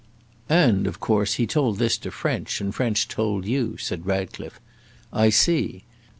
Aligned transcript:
"And, 0.49 0.87
of 0.87 0.99
course, 0.99 1.33
he 1.35 1.45
told 1.45 1.77
this 1.77 1.95
to 1.99 2.09
French, 2.09 2.59
and 2.59 2.73
French 2.73 3.07
told 3.07 3.45
you," 3.45 3.77
said 3.77 4.07
Ratcliffe; 4.07 4.59
"I 5.13 5.29
see. 5.29 5.83